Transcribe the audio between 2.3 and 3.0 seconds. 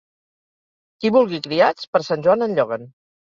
en lloguen.